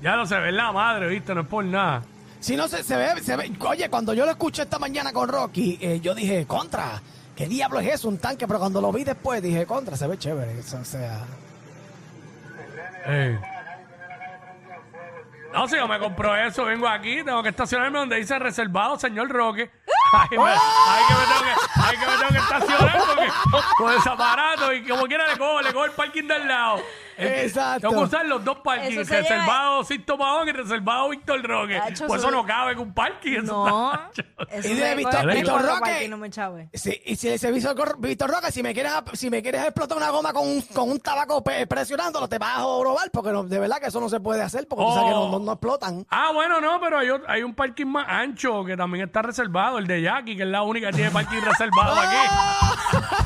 Ya 0.03 0.17
no 0.17 0.27
se 0.27 0.39
ve 0.39 0.53
la 0.53 0.73
madre, 0.73 1.09
¿viste? 1.09 1.35
No 1.35 1.43
es 1.43 1.47
por 1.47 1.65
nada. 1.65 2.03
Si 2.41 2.57
no 2.57 2.67
se, 2.67 2.83
se 2.83 2.97
ve, 2.97 3.23
se 3.23 3.37
ve. 3.37 3.53
Oye, 3.61 3.89
cuando 3.91 4.15
yo 4.15 4.25
lo 4.25 4.31
escuché 4.31 4.63
esta 4.63 4.79
mañana 4.79 5.13
con 5.13 5.29
Rocky, 5.29 5.79
eh, 5.81 6.01
yo 6.01 6.15
dije, 6.15 6.47
contra. 6.47 7.01
¿Qué 7.35 7.47
diablo 7.47 7.81
es 7.81 7.95
eso? 7.95 8.09
Un 8.09 8.19
tanque, 8.19 8.47
pero 8.47 8.59
cuando 8.59 8.81
lo 8.81 8.91
vi 8.91 9.05
después 9.05 9.43
dije, 9.43 9.67
contra, 9.67 9.97
se 9.97 10.07
ve 10.07 10.19
chévere. 10.19 10.59
O 10.59 10.85
sea. 10.85 11.25
Eh. 13.07 13.39
No, 15.53 15.67
si 15.69 15.77
yo 15.77 15.89
me 15.89 15.99
compro 15.99 16.37
eso, 16.37 16.65
vengo 16.65 16.87
aquí, 16.89 17.23
tengo 17.25 17.43
que 17.43 17.49
estacionarme 17.49 17.99
donde 17.99 18.17
dice 18.17 18.39
reservado, 18.39 18.99
señor 18.99 19.29
Roque. 19.31 19.71
Me- 20.37 20.53
ay, 20.53 21.05
que 21.09 21.15
me 21.15 21.27
tengo 21.27 21.43
que, 21.45 21.97
que 21.99 22.07
me 22.07 22.17
tengo 22.17 22.29
que 22.31 22.39
estacionar 22.39 22.99
porque 23.07 23.29
con 23.79 23.93
ese 23.95 24.09
aparato 24.09 24.73
y 24.73 24.87
como 24.87 25.07
quiera 25.07 25.27
le 25.27 25.39
cojo, 25.39 25.63
le 25.63 25.73
cojo 25.73 25.85
el 25.87 25.91
parking 25.93 26.25
del 26.29 26.47
lado. 26.47 26.83
Exacto. 27.19 27.89
Tengo 27.89 28.03
que 28.03 28.09
usar 28.09 28.27
los 28.27 28.45
dos 28.45 28.59
parkings, 28.59 28.93
Eso 28.93 29.05
se 29.05 29.15
lleva- 29.23 29.23
reservado 29.37 29.85
Sisto 29.85 30.17
Mahón 30.17 30.49
y 30.49 30.53
reservado 30.53 31.09
Víctor 31.11 31.43
Roque. 31.47 31.79
Por 31.81 31.93
eso 31.93 32.15
eso- 32.17 32.31
no 32.31 32.45
cabe 32.45 32.73
en 32.73 32.79
un 32.79 32.93
parking. 32.95 33.33
eso 33.43 33.53
No. 33.67 33.93
está- 33.95 34.11
Eso 34.57 34.69
Y 34.69 34.75
de 34.75 34.95
Víctor 34.95 35.23
por 35.53 35.63
Roque. 35.67 35.81
parking, 35.81 36.11
No 36.11 36.17
me 36.19 36.31
chave. 36.31 36.69
Sí, 36.73 37.01
y 37.05 37.17
si 37.17 37.29
ese 37.29 37.51
Víctor, 37.53 37.97
Víctor 37.99 38.31
Roca, 38.31 38.51
si 38.51 38.63
me 38.63 38.73
quieres 38.75 38.93
si 39.15 39.31
me 39.31 39.43
quieres 39.43 39.63
explotar 39.65 39.97
una 39.97 40.11
goma 40.11 40.33
con 40.33 40.47
un, 40.47 40.61
con 40.63 40.91
un 40.91 41.01
tabaco 41.01 41.43
pe- 41.43 41.67
presionándolo, 41.67 42.29
te 42.29 42.39
vas 42.39 42.57
a 42.59 42.61
robar, 42.63 43.11
porque 43.11 43.31
no- 43.33 43.45
de 43.45 43.59
verdad 43.59 43.79
que 43.79 43.87
eso 43.87 44.01
no 44.01 44.09
se 44.09 44.21
puede 44.21 44.43
hacer, 44.43 44.67
porque 44.69 44.85
tú 44.85 44.91
sabes 44.93 45.09
que 45.09 45.15
no, 45.15 45.31
no, 45.31 45.39
no 45.39 45.53
explotan. 45.53 46.07
Ah, 46.11 46.31
bueno, 46.33 46.61
no, 46.61 46.79
pero 46.81 46.99
hay, 46.99 47.09
ot- 47.09 47.25
hay 47.29 47.43
un 47.43 47.55
parking 47.55 47.87
más 47.87 48.07
ancho 48.09 48.65
que 48.65 48.77
también 48.77 49.07
está 49.07 49.23
reservado, 49.23 49.79
el 49.79 49.87
de 49.87 50.03
Jackie, 50.03 50.37
que 50.37 50.43
es 50.43 50.49
la 50.49 50.63
única 50.63 50.89
que 50.89 50.95
tiene 50.97 51.11
parking 51.11 51.41
reservado 51.41 51.95
aquí. 51.99 52.17